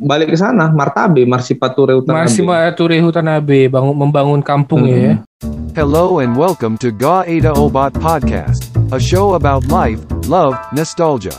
[0.00, 2.24] balik ke sana, Martabe, Marsipature Utanabe.
[2.24, 4.96] Marsipature Utanabe, bangun membangun kampung hmm.
[4.96, 5.14] ya.
[5.76, 11.36] Hello and welcome to Ga Ada Obat Podcast, a show about life, love, nostalgia.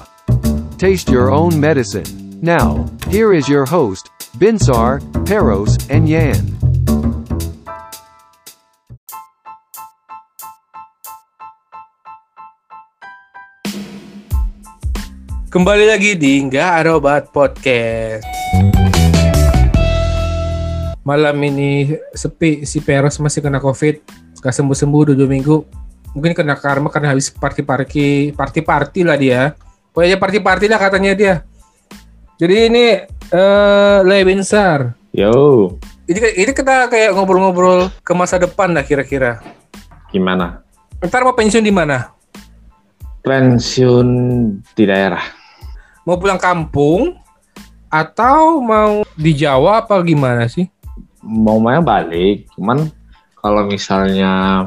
[0.78, 2.06] Taste your own medicine.
[2.42, 6.61] Now, here is your host, Binsar, Peros, and Yan.
[15.52, 18.24] Kembali lagi di Nggak Ada Obat Podcast.
[21.04, 24.00] Malam ini sepi, si Peros masih kena COVID.
[24.40, 25.60] Gak sembuh-sembuh dua minggu.
[26.16, 29.52] Mungkin kena karma karena habis party-party, party-party lah dia.
[29.92, 31.44] Pokoknya party-party lah katanya dia.
[32.40, 32.86] Jadi ini
[33.36, 34.96] uh, Le Binsar.
[35.12, 35.76] Yo.
[36.08, 39.44] Ini, ini kita kayak ngobrol-ngobrol ke masa depan lah kira-kira.
[40.16, 40.64] Gimana?
[41.04, 42.08] Ntar mau pensiun di mana?
[43.28, 44.08] Pensiun
[44.80, 45.41] di daerah
[46.06, 47.18] mau pulang kampung
[47.92, 50.66] atau mau di Jawa apa gimana sih?
[51.22, 52.90] Mau main balik, cuman
[53.38, 54.66] kalau misalnya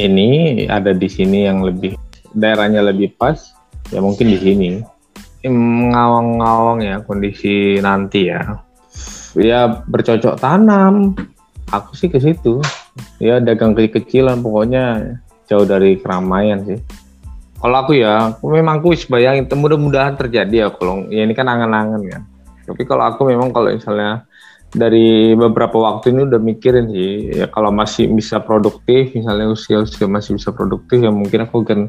[0.00, 1.96] ini ada di sini yang lebih
[2.32, 3.52] daerahnya lebih pas,
[3.92, 4.70] ya mungkin di sini.
[5.46, 8.60] Ngawang-ngawang ya kondisi nanti ya.
[9.36, 11.12] Ya bercocok tanam.
[11.70, 12.62] Aku sih ke situ.
[13.20, 16.80] Ya dagang kecil-kecilan pokoknya jauh dari keramaian sih.
[17.56, 22.02] Kalau aku ya, aku memang aku bayangin mudah-mudahan terjadi ya kalau ya ini kan angan-angan
[22.04, 22.18] ya.
[22.66, 24.26] Tapi kalau aku memang kalau misalnya
[24.74, 30.04] dari beberapa waktu ini udah mikirin sih ya kalau masih bisa produktif misalnya usia usia
[30.10, 31.88] masih bisa produktif ya mungkin aku akan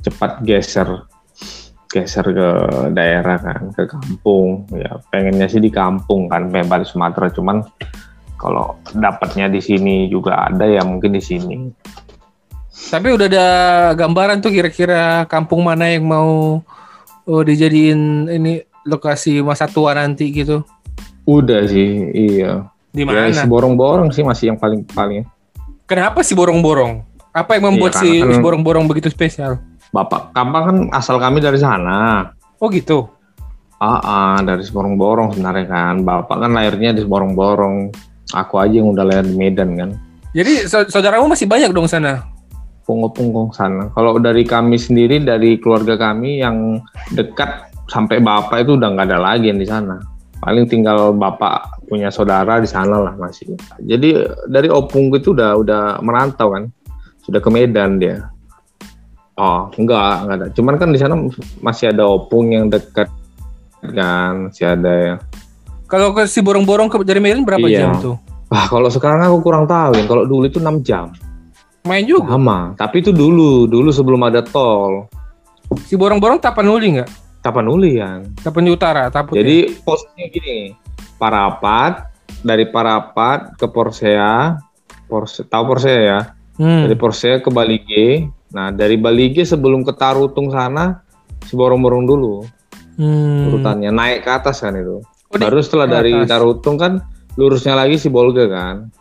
[0.00, 1.04] cepat geser
[1.92, 2.48] geser ke
[2.96, 4.64] daerah kan ke kampung.
[4.72, 7.28] Ya pengennya sih di kampung kan pengen Sumatera.
[7.28, 7.60] Cuman
[8.40, 11.68] kalau dapatnya di sini juga ada ya mungkin di sini
[12.90, 13.48] tapi udah ada
[13.94, 16.62] gambaran tuh kira-kira kampung mana yang mau
[17.26, 20.66] oh, dijadiin ini lokasi masa tua nanti gitu?
[21.22, 22.66] Udah sih, iya.
[22.90, 23.30] Di mana?
[23.30, 25.22] Ya, si borong-borong sih masih yang paling paling.
[25.86, 27.06] Kenapa sih borong-borong?
[27.32, 29.56] Apa yang membuat iya, si kan, borong-borong begitu spesial?
[29.94, 32.32] Bapak Kampang kan asal kami dari sana.
[32.58, 33.08] Oh gitu.
[33.80, 35.94] Ah, ah dari borong-borong sebenarnya kan.
[36.04, 37.92] Bapak kan lahirnya di borong-borong.
[38.32, 39.90] Aku aja yang udah lahir di Medan kan.
[40.32, 42.31] Jadi saudaramu masih banyak dong sana?
[42.82, 43.90] Punggong-punggong sana.
[43.94, 46.82] Kalau dari kami sendiri, dari keluarga kami yang
[47.14, 49.98] dekat sampai bapak itu udah nggak ada lagi yang di sana.
[50.42, 53.54] Paling tinggal bapak punya saudara di sana lah masih.
[53.78, 54.18] Jadi
[54.50, 56.66] dari opung itu udah udah merantau kan,
[57.22, 58.26] sudah ke Medan dia.
[59.38, 60.46] Oh enggak enggak ada.
[60.50, 61.14] Cuman kan di sana
[61.62, 63.06] masih ada opung yang dekat
[63.94, 65.14] kan, masih ada ya.
[65.86, 67.86] Kalau ke si borong-borong ke dari Medan berapa iya.
[67.86, 68.16] jam tuh?
[68.52, 69.96] Wah, kalau sekarang aku kurang tahu.
[70.04, 71.08] Kalau dulu itu 6 jam.
[71.82, 72.38] Main juga.
[72.38, 75.10] Sama, tapi itu dulu, dulu sebelum ada tol.
[75.82, 77.10] Si borong-borong Tapanuli nggak?
[77.42, 78.22] Tapanuli yang.
[78.38, 79.34] Tapanuli Utara, Taput.
[79.34, 79.82] Jadi ya?
[79.82, 80.78] posnya gini,
[81.18, 82.06] Parapat
[82.46, 84.62] dari Parapat ke Porsea,
[85.10, 86.20] Porse, tahu Porsea ya?
[86.62, 86.86] Hmm.
[86.86, 88.30] Dari Porsea ke Balige.
[88.54, 91.02] Nah, dari Balige sebelum ke Tarutung sana,
[91.42, 92.46] si borong-borong dulu.
[92.94, 93.50] Hmm.
[93.50, 95.02] Urutannya naik ke atas kan itu.
[95.02, 96.30] Oh, Baru setelah dari atas.
[96.30, 97.02] Tarutung kan
[97.34, 98.92] lurusnya lagi si Bolga kan.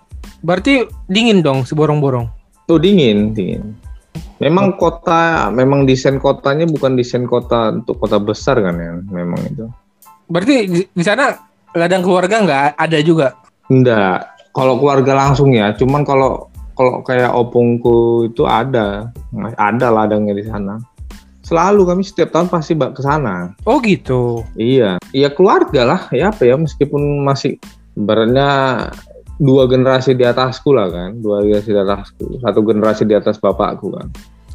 [0.41, 2.40] Berarti dingin dong si borong-borong.
[2.71, 3.75] Tuh dingin, dingin.
[4.39, 9.67] Memang kota, memang desain kotanya bukan desain kota untuk kota besar kan ya, memang itu.
[10.31, 11.35] Berarti di, sana
[11.75, 13.35] ladang keluarga nggak ada juga?
[13.67, 14.23] Enggak.
[14.55, 16.47] Kalau keluarga langsung ya, cuman kalau
[16.79, 19.11] kalau kayak opungku itu ada,
[19.59, 20.79] ada ladangnya di sana.
[21.43, 23.51] Selalu kami setiap tahun pasti ke sana.
[23.67, 24.47] Oh gitu.
[24.55, 27.59] Iya, iya keluarga lah, ya apa ya meskipun masih
[27.99, 28.87] ibaratnya
[29.41, 33.89] dua generasi di atasku lah kan, dua generasi di atasku, satu generasi di atas bapakku
[33.89, 34.07] kan.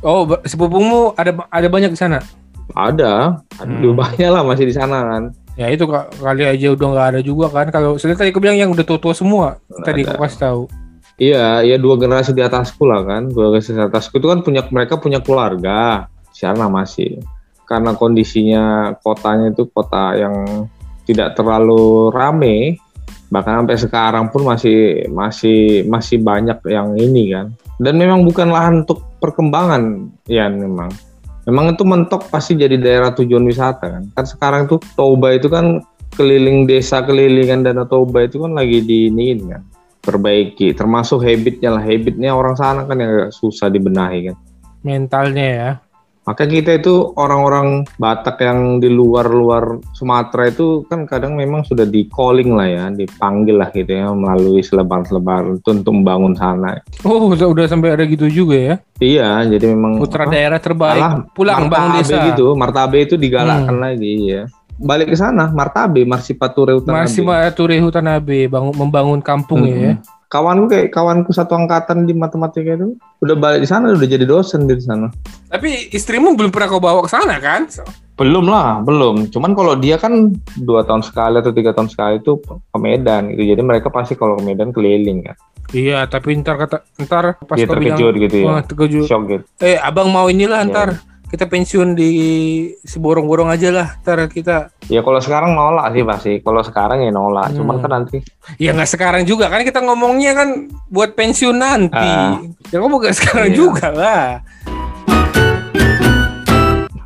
[0.07, 2.23] Oh, sepupumu ada ada banyak di sana?
[2.79, 3.99] Ada, ada hmm.
[3.99, 5.23] banyak lah masih di sana kan.
[5.59, 7.67] Ya itu kali aja udah nggak ada juga kan.
[7.75, 10.63] Kalau saya tadi aku bilang yang udah tua-tua semua, Nggak tadi aku kasih tahu.
[11.17, 13.33] Iya, iya dua generasi di atasku lah kan.
[13.33, 16.07] Dua generasi di atasku itu kan punya mereka punya keluarga.
[16.31, 17.19] Sana masih.
[17.67, 20.69] Karena kondisinya kotanya itu kota yang
[21.09, 22.79] tidak terlalu rame,
[23.29, 27.53] bahkan sampai sekarang pun masih masih masih banyak yang ini kan.
[27.77, 30.89] Dan memang bukan lahan untuk perkembangan ya memang.
[31.47, 34.03] Memang itu mentok pasti jadi daerah tujuan wisata kan.
[34.15, 35.79] Kan sekarang tuh Toba itu kan
[36.19, 39.63] keliling desa kelilingan Danau Toba itu kan lagi diiniin kan.
[40.03, 41.83] Perbaiki termasuk habitnya lah.
[41.83, 44.37] Habitnya orang sana kan yang susah dibenahi kan.
[44.83, 45.71] Mentalnya ya
[46.27, 52.11] maka kita itu orang-orang Batak yang di luar-luar Sumatera itu kan kadang memang sudah di
[52.11, 56.83] calling lah ya, dipanggil lah gitu ya melalui selebaran-selebaran itu untuk membangun sana.
[57.07, 58.75] Oh, udah, udah sampai ada gitu juga ya?
[58.99, 62.27] Iya, jadi memang putra apa, daerah terbaik pulang bangun desa.
[62.35, 63.85] gitu, martabe itu digalakkan hmm.
[63.87, 64.45] lagi ya.
[64.77, 69.81] balik ke sana Martabe Marsipature Utanabe Masih Mature Hutanabe bangun membangun kampung Mm-mm.
[69.81, 69.93] ya.
[70.27, 74.67] Kawanku kayak kawanku satu angkatan di matematika itu udah balik di sana udah jadi dosen
[74.67, 75.11] di sana.
[75.51, 77.67] Tapi istrimu belum pernah kau bawa ke sana kan?
[78.17, 79.29] belum lah belum.
[79.29, 83.45] Cuman kalau dia kan dua tahun sekali atau tiga tahun sekali itu ke Medan gitu.
[83.45, 85.37] Jadi mereka pasti kalau ke Medan keliling kan.
[85.77, 88.65] Iya, tapi ntar kata ntar pas dia kau bilang terkejut gitu ya.
[88.65, 89.05] terkejut.
[89.05, 89.45] shock gitu.
[89.61, 90.71] Eh, abang mau inilah Iya.
[90.73, 90.89] ntar
[91.27, 92.11] kita pensiun di
[92.79, 93.89] si borong-borong aja lah.
[94.01, 97.83] Ntar kita ya kalau sekarang nolak sih pasti kalau sekarang ya nolak cuman Hmm.
[97.83, 98.19] kan nanti
[98.57, 100.49] ya nggak sekarang juga kan kita ngomongnya kan
[100.87, 101.99] buat pensiun nanti.
[101.99, 102.39] Ah.
[102.69, 103.57] Ya kamu bukan sekarang Iya.
[103.57, 104.25] juga lah.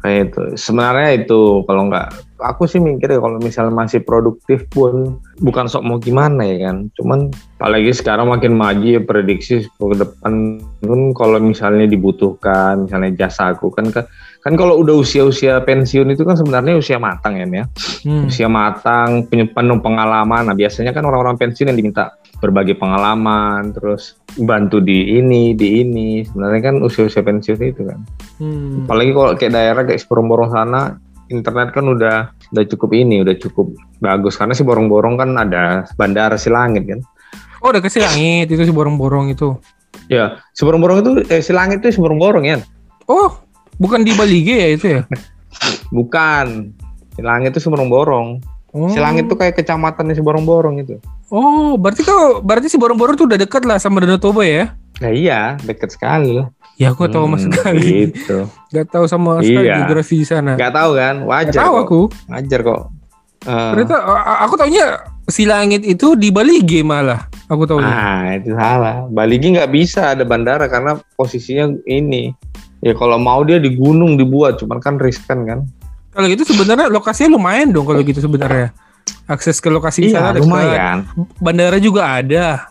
[0.00, 2.08] kayak itu sebenarnya itu kalau nggak
[2.40, 6.88] aku sih mikir ya kalau misalnya masih produktif pun bukan sok mau gimana ya kan.
[6.96, 13.52] Cuman apalagi sekarang makin maju ya prediksi ke depan pun kalau misalnya dibutuhkan misalnya jasa
[13.52, 14.08] aku kan kan
[14.40, 17.64] kan kalau udah usia-usia pensiun itu kan sebenarnya usia matang ya ya.
[18.08, 18.26] Hmm.
[18.26, 20.48] usia matang penuh pengalaman.
[20.48, 26.24] Nah biasanya kan orang-orang pensiun yang diminta berbagi pengalaman terus bantu di ini di ini.
[26.24, 28.00] Sebenarnya kan usia-usia pensiun itu kan.
[28.40, 28.88] Hmm.
[28.88, 30.96] apalagi kalau kayak daerah kayak Borong-Borong sana
[31.30, 32.16] internet kan udah
[32.50, 37.00] udah cukup ini udah cukup bagus karena si Borong-Borong kan ada bandara Silangit kan
[37.60, 39.52] Oh, udah ke Silangit itu si borong-borong itu.
[40.06, 42.58] ya si Borong-Borong itu eh Silangit itu si Borong-Borong ya
[43.04, 43.38] Oh,
[43.76, 45.02] bukan di Bali G ya itu ya?
[45.88, 46.72] bukan
[47.12, 48.28] Silangit itu si Borong-Borong
[48.70, 48.86] Oh.
[48.86, 50.94] Silangit itu kayak kecamatan si Borong-Borong itu
[51.26, 54.74] Oh, berarti kau berarti si borong-borong tuh udah dekat lah sama Danau Toba ya?
[55.00, 57.84] Nah iya deket sekali lah Ya aku tahu sama Hmm, sekali.
[58.06, 59.76] gitu Gak tahu sama sekali Iya.
[59.80, 60.56] geografi di sana.
[60.56, 62.00] nggak tahu kan Gak wajar tahu kok aku.
[62.26, 62.82] wajar kok
[63.40, 63.96] Eh, Ternyata
[64.38, 67.24] aku taunya si langit itu di Bali G malah.
[67.46, 67.80] Aku tahu.
[67.80, 69.08] Ah, itu salah.
[69.08, 72.36] Baligi nggak bisa ada bandara karena posisinya ini.
[72.80, 75.64] Ya kalau mau dia di gunung dibuat, cuman kan riskan kan.
[76.10, 78.76] Kalau gitu sebenarnya lokasinya lumayan dong kalau gitu sebenarnya.
[79.24, 80.42] Akses ke lokasi sana Iya, dekat.
[80.42, 80.96] lumayan.
[81.36, 82.68] Bandara juga ada.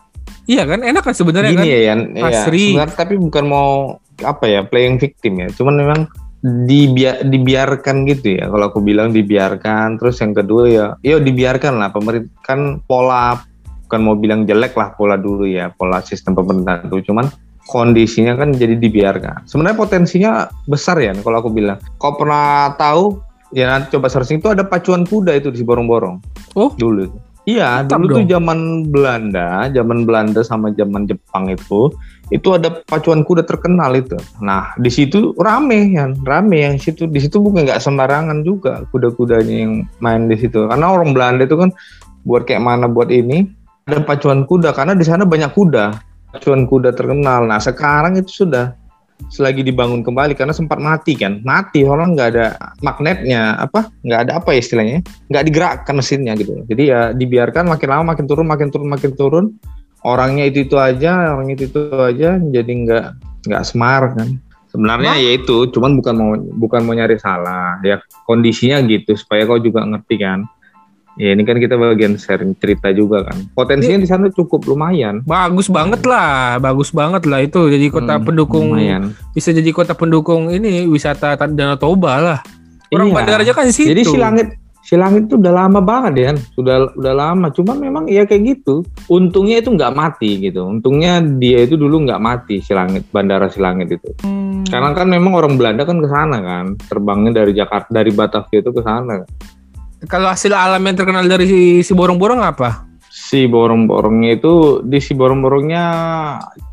[0.49, 0.81] Iya kan?
[0.81, 1.65] Enak kan sebenarnya kan?
[1.69, 1.99] ya, Yan.
[2.17, 2.73] Iya, Asri.
[2.73, 5.47] sebenarnya tapi bukan mau apa ya, playing victim ya.
[5.53, 5.99] Cuman memang
[6.41, 8.49] dibia- dibiarkan gitu ya.
[8.49, 13.37] Kalau aku bilang dibiarkan, terus yang kedua ya, ya dibiarkan lah pemerintah kan pola
[13.85, 17.13] bukan mau bilang jelek lah pola dulu ya, pola sistem pemerintahan itu.
[17.13, 17.29] Cuman
[17.69, 19.45] kondisinya kan jadi dibiarkan.
[19.45, 20.31] Sebenarnya potensinya
[20.65, 21.77] besar ya kalau aku bilang.
[22.01, 23.21] Kau pernah tahu
[23.53, 26.17] ya nanti coba searching itu ada pacuan kuda itu di Borong-Borong.
[26.57, 26.73] Oh.
[26.73, 27.28] Dulu.
[27.47, 28.29] Iya, dulu tuh dong.
[28.29, 28.59] zaman
[28.91, 31.89] Belanda, zaman Belanda sama zaman Jepang itu
[32.29, 34.17] itu ada pacuan kuda terkenal itu.
[34.37, 37.09] Nah, di situ rame ya, rame yang situ.
[37.09, 40.69] Di situ bukan nggak sembarangan juga kuda-kudanya yang main di situ.
[40.69, 41.73] Karena orang Belanda itu kan
[42.27, 43.49] buat kayak mana buat ini
[43.89, 45.85] ada pacuan kuda karena di sana banyak kuda.
[46.29, 47.49] Pacuan kuda terkenal.
[47.49, 48.77] Nah, sekarang itu sudah
[49.27, 51.43] selagi dibangun kembali karena sempat mati kan?
[51.43, 52.47] Mati orang nggak ada
[52.79, 53.91] magnetnya apa?
[54.07, 54.99] Nggak ada apa ya istilahnya?
[55.27, 56.63] Nggak digerakkan mesinnya gitu.
[56.65, 59.45] Jadi ya dibiarkan makin lama makin turun makin turun makin turun.
[60.07, 63.05] Orangnya itu itu aja orangnya itu itu aja jadi nggak
[63.51, 64.39] nggak smart kan?
[64.69, 67.99] Sebenarnya ya itu cuman bukan mau bukan mau nyari salah ya.
[68.23, 70.47] Kondisinya gitu supaya kau juga ngerti kan
[71.19, 75.67] ya ini kan kita bagian sharing cerita juga kan potensinya di sana cukup lumayan Bagus
[75.67, 80.47] banget lah, bagus banget lah itu jadi kota Hmm, pendukung lumayan bisa jadi kota pendukung
[80.47, 82.39] ini wisata Danau Toba lah.
[82.89, 83.15] Orang Iya.
[83.21, 83.91] bandar aja kan situ.
[83.91, 84.47] Jadi si langit
[84.81, 87.53] si langit itu udah lama banget ya, sudah udah lama.
[87.53, 88.81] Cuman memang ya kayak gitu.
[89.05, 90.65] Untungnya itu nggak mati gitu.
[90.65, 94.09] Untungnya dia itu dulu nggak mati si langit, bandara si langit itu.
[94.25, 94.65] Hmm.
[94.65, 98.71] Karena kan memang orang Belanda kan ke sana kan, terbangnya dari Jakarta, dari Batavia itu
[98.73, 99.21] ke sana.
[100.07, 102.87] Kalau hasil alam yang terkenal dari si, si borong-borong apa?
[103.11, 105.83] Si borong-borongnya itu di si borong-borongnya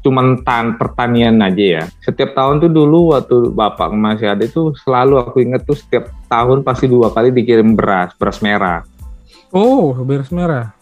[0.06, 1.84] cuman tan pertanian aja ya.
[2.06, 6.62] Setiap tahun tuh dulu waktu bapak masih ada itu selalu aku inget tuh setiap tahun
[6.62, 8.86] pasti dua kali dikirim beras, beras merah.
[9.50, 10.76] Oh, beras merah.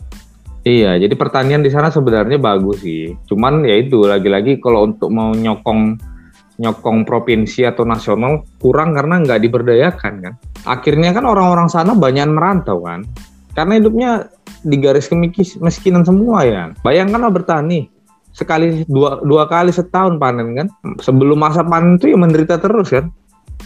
[0.64, 3.16] Iya, jadi pertanian di sana sebenarnya bagus sih.
[3.28, 5.96] Cuman ya itu lagi-lagi kalau untuk mau nyokong
[6.58, 10.34] nyokong provinsi atau nasional kurang karena nggak diberdayakan kan.
[10.64, 13.02] Akhirnya kan orang-orang sana banyak merantau kan.
[13.54, 14.10] Karena hidupnya
[14.62, 16.62] di garis kemiskinan semua ya.
[16.82, 17.90] Bayangkanlah bertani
[18.34, 20.66] sekali dua dua kali setahun panen kan.
[20.98, 23.10] Sebelum masa panen itu ya menderita terus kan.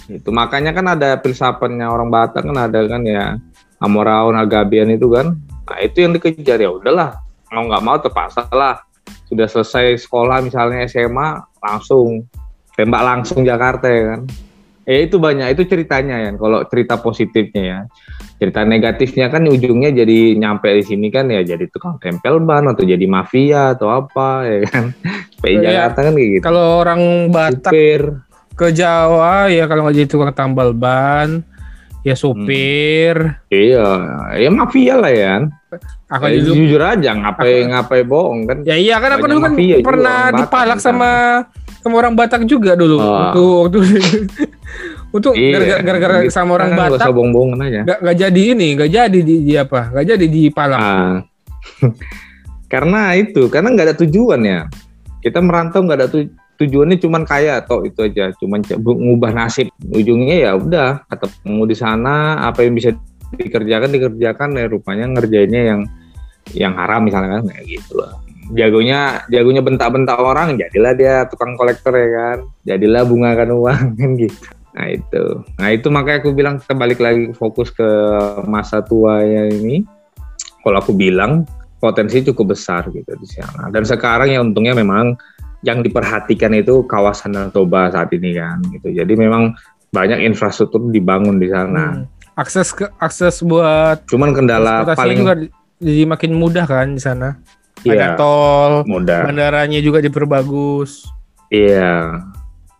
[0.08, 3.36] Itu makanya kan ada filsafatnya orang Batak kan ada kan ya
[3.80, 5.36] Amoraun Agabian itu kan.
[5.68, 7.20] Nah itu yang dikejar ya udahlah
[7.52, 8.80] mau nggak mau terpaksa lah.
[9.28, 12.24] Sudah selesai sekolah misalnya SMA langsung
[12.78, 14.20] tembak langsung Jakarta ya kan.
[14.88, 16.30] Ya itu banyak itu ceritanya ya.
[16.38, 17.78] Kalau cerita positifnya ya,
[18.40, 22.86] cerita negatifnya kan ujungnya jadi nyampe di sini kan ya jadi tukang tempel ban atau
[22.86, 24.84] jadi mafia atau apa ya kan.
[25.42, 26.42] PI Kayak Jakarta kan kayak gitu.
[26.46, 27.00] Kalau orang
[27.34, 28.02] Batak Supir.
[28.58, 31.44] ke Jawa ya kalau nggak jadi tukang tambal ban,
[32.02, 33.38] ya sopir.
[33.52, 33.86] Iya,
[34.40, 35.34] ya mafia lah ya.
[36.08, 38.58] Aku Ya, dulu jujur aja, ngapain ngapain bohong kan?
[38.64, 41.12] Ya iya kan aku dulu kan mafia pernah dipalak di sama
[41.88, 43.08] sama orang Batak juga dulu Oh.
[43.08, 43.78] waktu waktu
[45.16, 46.30] untuk Iya, gara-gara gara-gara gitu.
[46.30, 47.80] sama orang Nggak Batak usah bohong-bohongan aja.
[47.82, 51.16] nggak nggak jadi ini nggak jadi di, di apa nggak jadi dipalak Ah.
[52.72, 54.60] karena itu, karena nggak ada tujuan ya.
[55.18, 56.28] Kita merantau nggak ada tu-
[56.58, 59.72] tujuannya cuman kaya atau itu aja, cuman ngubah nasib.
[59.80, 62.14] Ujungnya ya udah ketemu di sana,
[62.44, 62.92] apa yang bisa
[63.30, 65.80] dikerjakan dikerjakan ya rupanya ngerjainnya yang
[66.52, 68.12] yang haram misalnya kan kayak gitu lah.
[68.52, 72.38] Jagonya jagonya bentak-bentak orang, jadilah dia tukang kolektor ya kan.
[72.64, 74.48] Jadilah bungakan uang kan gitu.
[74.78, 75.24] Nah itu,
[75.58, 77.88] nah itu makanya aku bilang kita balik lagi fokus ke
[78.46, 79.82] masa tua ya ini.
[80.62, 81.44] Kalau aku bilang
[81.78, 83.70] potensi cukup besar gitu di sana.
[83.70, 85.14] Dan sekarang ya untungnya memang
[85.66, 88.94] yang diperhatikan itu kawasan Toba saat ini kan gitu.
[88.94, 89.54] Jadi memang
[89.90, 91.96] banyak infrastruktur dibangun di sana.
[91.98, 92.06] Hmm.
[92.38, 95.50] akses ke akses buat Cuman kendala paling juga di-
[95.82, 97.34] jadi makin mudah kan di sana
[97.84, 99.28] iya, ada tol mudah.
[99.28, 101.06] bandaranya juga diperbagus
[101.48, 102.28] Iya.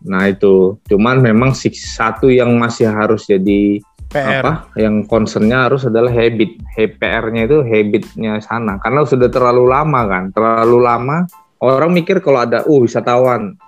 [0.05, 4.53] Nah itu, cuman memang satu yang masih harus jadi PR apa?
[4.79, 6.55] Yang concernnya harus adalah habit.
[6.77, 8.79] PR-nya itu habitnya sana.
[8.79, 11.17] Karena sudah terlalu lama kan, terlalu lama.
[11.59, 13.59] Orang mikir kalau ada, uh wisatawan,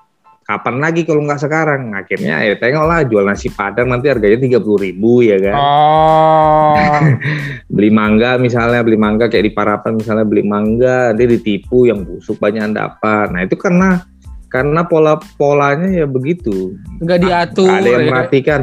[0.52, 1.96] kapan lagi kalau nggak sekarang?
[1.96, 5.56] Akhirnya ya tengoklah jual nasi padang nanti harganya tiga ribu ya kan.
[5.56, 7.00] oh
[7.76, 12.36] Beli mangga misalnya, beli mangga kayak di Parapan misalnya beli mangga, nanti ditipu yang busuk
[12.36, 13.32] banyak dapat.
[13.32, 14.04] Nah itu karena
[14.52, 16.76] karena pola polanya ya begitu.
[17.00, 18.12] nggak diatur ada yang ya kan?
[18.12, 18.62] merhatikan.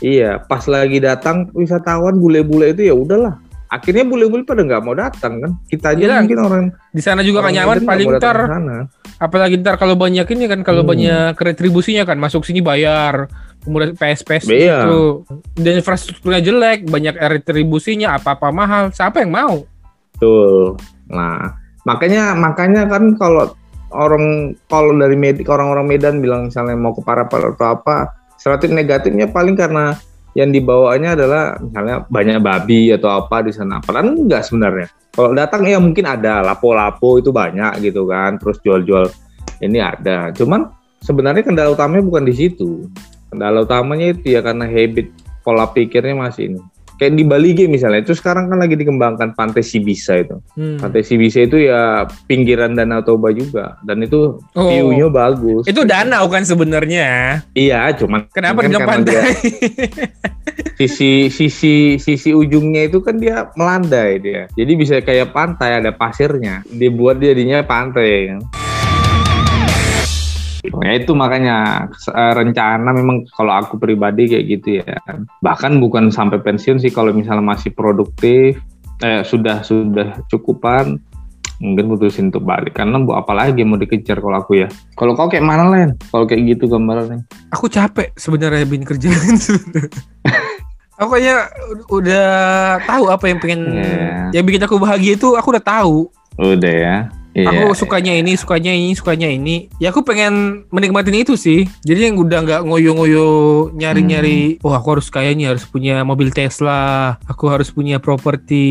[0.00, 3.36] Iya, pas lagi datang wisatawan bule-bule itu ya udahlah.
[3.70, 5.50] Akhirnya bule-bule pada nggak mau datang kan.
[5.64, 8.38] Kita aja Iya, mungkin orang di sana juga kan nyaman paling ntar
[9.16, 10.90] apalagi ntar kalau banyak ini kan kalau Hmm.
[10.90, 14.78] banyak retribusinya kan masuk sini bayar kemudian PS-PS Iya.
[14.82, 15.22] itu
[15.54, 19.62] dan infrastrukturnya jelek banyak retribusinya apa-apa mahal siapa yang mau
[20.16, 20.76] Betul.
[21.06, 23.54] Nah, makanya makanya kan kalau
[23.88, 29.26] orang kalau dari Med, orang-orang Medan bilang misalnya mau ke Parapan atau apa, stereotip negatifnya
[29.26, 29.96] paling karena
[30.40, 33.76] yang dibawanya adalah misalnya banyak babi atau apa di sana.
[33.84, 34.88] Padahal enggak sebenarnya.
[35.12, 39.12] Kalau datang ya mungkin ada lapo-lapo itu banyak gitu kan, terus jual-jual
[39.60, 40.32] ini ada.
[40.32, 40.72] Cuman
[41.04, 42.88] sebenarnya kendala utamanya bukan di situ.
[43.28, 45.12] Kendala utamanya itu ya karena habit
[45.44, 46.60] pola pikirnya masih ini.
[47.00, 50.36] Kayak di Bali G misalnya, itu sekarang kan lagi dikembangkan Pantai Sibisa itu.
[50.52, 50.76] Hmm.
[50.76, 54.68] Pantai Sibisa itu ya pinggiran Danau Toba juga, dan itu Oh.
[54.68, 55.64] view-nya bagus.
[55.64, 59.22] itu danau kan sebenarnya Iya, cuman kenapa kan pantai dia
[60.78, 64.44] sisi sisi sisi ujungnya itu kan dia melandai dia.
[64.52, 66.60] Jadi bisa kayak pantai ada pasirnya.
[66.66, 68.28] Dibuat jadinya pantai.
[68.28, 68.40] kan.
[68.44, 68.69] Ya
[70.62, 71.56] itu makanya
[71.90, 74.96] eh, rencana memang kalau aku pribadi kayak gitu ya.
[75.38, 78.60] Bahkan bukan sampai pensiun sih kalau misalnya masih produktif,
[79.00, 81.00] eh, sudah sudah cukupan,
[81.58, 82.74] mungkin putusin untuk balik.
[82.74, 84.68] Karena bu apa lagi yang mau dikejar kalau aku ya.
[84.94, 85.96] Kalau kau kayak mana Len?
[86.06, 87.24] Kalau kayak gitu gambarannya.
[87.48, 89.34] aku capek sebenarnya bin kerjaan
[91.00, 91.48] aku kayaknya
[91.88, 92.28] udah
[92.84, 94.36] tahu apa yang pengen Iya.
[94.36, 95.96] yang bikin aku bahagia itu aku udah tahu
[96.36, 96.96] Udah ya.
[97.30, 97.46] Iya.
[97.46, 102.18] aku sukanya ini sukanya ini sukanya ini ya aku pengen menikmatin itu sih jadi yang
[102.18, 103.28] udah nggak ngoyo-ngoyo
[103.70, 104.66] nyari-nyari Hmm.
[104.66, 108.66] oh aku harus kayak nih harus punya mobil Tesla aku harus punya properti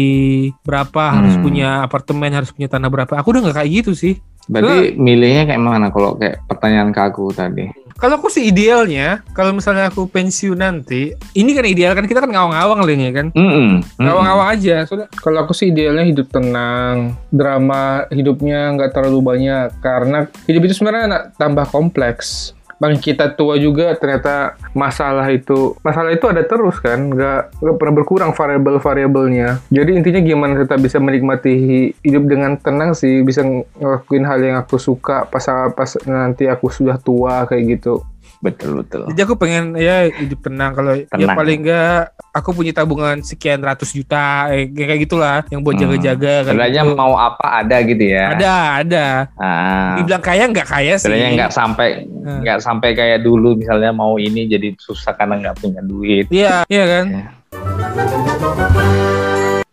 [0.61, 1.43] berapa harus Hmm.
[1.43, 4.15] punya apartemen harus punya tanah berapa aku udah nggak kayak gitu sih
[4.49, 7.69] Berarti milihnya kayak mana kalau kayak pertanyaan ke aku tadi?
[7.99, 12.31] Kalau aku sih idealnya kalau misalnya aku pensiun nanti ini kan ideal kan kita kan
[12.31, 13.27] ngawang-ngawang lah ya kan?
[13.35, 13.83] Mm-mm.
[13.99, 14.87] ngawang-ngawang aja.
[14.87, 20.73] Soalnya kalau aku sih idealnya hidup tenang drama hidupnya nggak terlalu banyak karena hidup itu
[20.79, 26.79] sebenarnya nak tambah kompleks Bang kita tua juga ternyata masalah itu masalah itu ada terus
[26.79, 29.59] kan nggak nggak pernah berkurang variabel-variabelnya.
[29.67, 34.79] Jadi intinya gimana kita bisa menikmati hidup dengan tenang sih bisa ngelakuin hal yang aku
[34.79, 35.43] suka pas
[35.75, 37.99] pas nanti aku sudah tua kayak gitu
[38.39, 39.03] Betul betul.
[39.11, 43.91] jadi aku pengen ya hidup tenang kalau ya paling nggak aku punya tabungan sekian ratus
[43.91, 45.83] juta eh, kayak gitulah yang buat Hmm.
[45.85, 46.95] jaga-jaga kayak Sebenarnya gitu.
[46.95, 48.25] mau apa ada gitu ya.
[48.31, 49.05] ada ada
[49.35, 49.95] Ah.
[49.95, 52.39] dibilang kaya nggak kaya sih Sebenarnya nggak sampai Hmm.
[52.39, 56.25] nggak sampai kayak dulu misalnya mau ini jadi susah karena nggak punya duit.
[56.29, 57.05] Iya, iya kan.
[57.09, 57.27] Iya.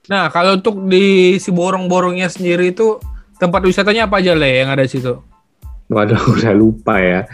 [0.06, 2.98] Nah, kalau untuk di si borong-borongnya sendiri itu
[3.36, 5.18] tempat wisatanya apa aja le yang ada di situ?
[5.86, 7.26] Waduh udah lupa ya.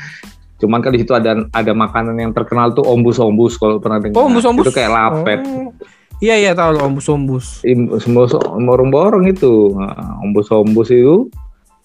[0.63, 4.15] Cuman kan di situ ada ada makanan yang terkenal tuh ombus-ombus kalau pernah dengar.
[4.23, 4.71] Oh, ombus-ombus.
[4.71, 5.43] Itu kayak lapet.
[5.43, 5.75] Oh.
[6.23, 7.67] Iya, iya tahu loh ombus-ombus.
[7.99, 8.31] Semua
[8.63, 11.27] borong-borong itu Nah, ombus-ombus itu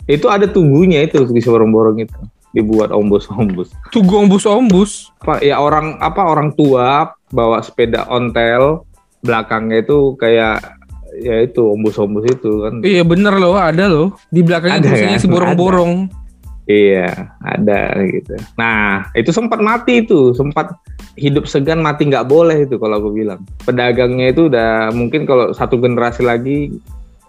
[0.05, 2.15] itu ada tubuhnya itu di borong-borong itu
[2.55, 5.11] dibuat ombus-ombus Tugu ombus-ombus.
[5.19, 8.87] apa ya orang apa orang tua bawa sepeda ontel
[9.19, 10.63] belakangnya itu kayak
[11.17, 14.15] ya itu ombus-ombus itu kan Iya bener loh, ada loh.
[14.31, 15.23] Di belakangnya Ada tulisannya kan?
[15.23, 15.91] si borong-borong.
[16.67, 17.07] Iya,
[17.39, 18.35] ada gitu.
[18.53, 20.75] Nah, itu sempat mati itu, sempat
[21.15, 23.39] hidup segan mati nggak boleh itu kalau aku bilang.
[23.63, 26.75] Pedagangnya itu udah mungkin kalau satu generasi lagi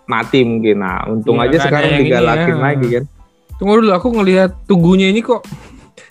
[0.04, 0.83] mati mungkin.
[0.83, 2.61] Nah, untung Iya, aja sekarang digalakin ya.
[2.61, 3.04] lagi kan.
[3.57, 5.47] Tunggu dulu, aku ngelihat tugunya ini kok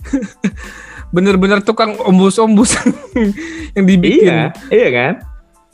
[1.15, 2.75] bener-bener tukang ombus-ombus
[3.75, 4.23] yang dibikin.
[4.23, 5.13] Iya, iya kan?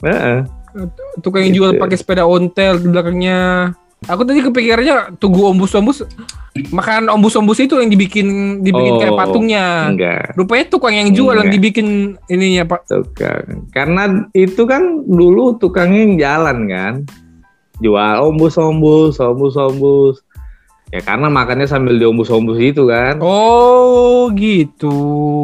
[0.02, 0.38] Heeh.
[1.22, 1.80] Tukang yang jual Gitu.
[1.80, 3.70] pakai sepeda ontel di belakangnya.
[4.06, 6.04] Aku tadi kepikirannya tugu ombus-ombus
[6.70, 8.26] makan ombus-ombus itu yang dibikin
[8.60, 9.88] dibikin kayak Oh, patungnya.
[9.88, 11.54] Enggak, Rupanya tukang yang jual yang Enggak.
[11.56, 11.88] dibikin
[12.26, 12.80] ininya, Pak.
[12.84, 13.44] tukang.
[13.70, 16.94] Karena itu kan dulu tukangnya yang jalan kan.
[17.76, 20.22] Jual ombus-ombus, ombus-ombus.
[20.88, 23.18] Ya karena makannya sambil diombus-ombus itu kan.
[23.18, 24.94] Oh, gitu.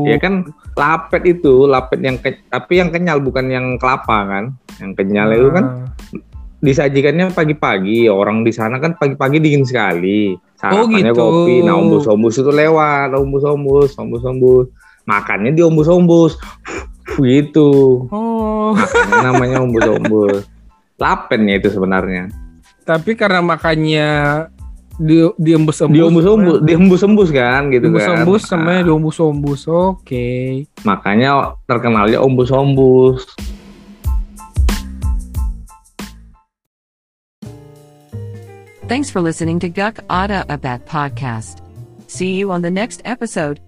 [0.05, 4.45] Ya kan lapet itu, lapet yang ke- tapi yang kenyal bukan yang kelapa kan.
[4.79, 5.91] Yang kenyal itu kan Ah.
[6.61, 8.07] Disajikannya pagi-pagi.
[8.07, 10.33] Orang di sana kan pagi-pagi dingin sekali.
[10.33, 11.19] Oh, Sarapannya gitu.
[11.19, 11.55] kopi.
[11.65, 14.69] Nah, ombus-ombus itu lewat, ombus-ombus, ombus-ombus.
[15.05, 16.37] Makannya di ombus-ombus.
[17.19, 18.05] gitu.
[18.09, 20.45] Oh, Makanya namanya ombus-ombus.
[21.03, 22.29] Lapennya itu sebenarnya.
[22.81, 24.09] tapi karena makannya
[24.99, 25.95] di diembus-embus.
[25.97, 28.21] Diombus-ombus, dihembus-hembus kan gitu kan.
[28.21, 29.61] Diembus-embus sama Nah, diombus-ombus.
[29.65, 30.29] Oke.
[30.83, 33.25] makanya terkenalnya ombus-ombus.
[38.91, 41.63] Thanks for listening to Guk Ada Abat podcast.
[42.11, 43.61] See you on the next episode.